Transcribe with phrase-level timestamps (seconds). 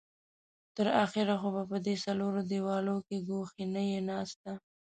[0.75, 4.51] تر اخره خو به په دې څلورو دېوالو کې ګوښې نه يې ناسته.